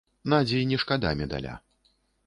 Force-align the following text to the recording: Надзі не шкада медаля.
Надзі 0.33 0.63
не 0.71 0.81
шкада 0.85 1.15
медаля. 1.23 1.53